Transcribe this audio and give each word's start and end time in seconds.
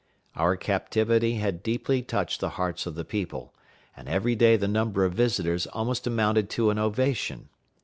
Our 0.35 0.55
captivity 0.57 1.35
had 1.35 1.61
deeply 1.61 2.01
touched 2.01 2.39
the 2.41 2.49
hearts 2.57 2.87
of 2.87 2.95
the 2.95 3.05
people, 3.05 3.53
and 3.95 4.09
every 4.09 4.33
day 4.33 4.57
the 4.57 4.67
number 4.67 5.05
of 5.05 5.13
visitors 5.13 5.67
almost 5.67 6.07
amounted 6.07 6.49
to 6.49 6.71
an 6.71 6.79
ovation. 6.79 7.49